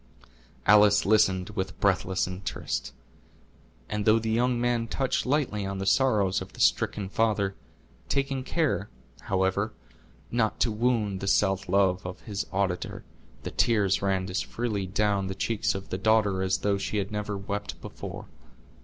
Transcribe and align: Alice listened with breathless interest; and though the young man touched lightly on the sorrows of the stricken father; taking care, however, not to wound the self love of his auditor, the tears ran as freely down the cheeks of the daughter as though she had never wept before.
Alice 0.65 1.05
listened 1.05 1.51
with 1.51 1.79
breathless 1.79 2.25
interest; 2.25 2.91
and 3.87 4.03
though 4.03 4.17
the 4.17 4.31
young 4.31 4.59
man 4.59 4.87
touched 4.87 5.27
lightly 5.27 5.63
on 5.63 5.77
the 5.77 5.85
sorrows 5.85 6.41
of 6.41 6.53
the 6.53 6.59
stricken 6.59 7.07
father; 7.07 7.53
taking 8.09 8.43
care, 8.43 8.89
however, 9.19 9.73
not 10.31 10.59
to 10.59 10.71
wound 10.71 11.19
the 11.19 11.27
self 11.27 11.69
love 11.69 12.03
of 12.03 12.21
his 12.21 12.47
auditor, 12.51 13.03
the 13.43 13.51
tears 13.51 14.01
ran 14.01 14.27
as 14.27 14.41
freely 14.41 14.87
down 14.87 15.27
the 15.27 15.35
cheeks 15.35 15.75
of 15.75 15.89
the 15.89 15.99
daughter 15.99 16.41
as 16.41 16.57
though 16.57 16.79
she 16.79 16.97
had 16.97 17.11
never 17.11 17.37
wept 17.37 17.79
before. 17.79 18.25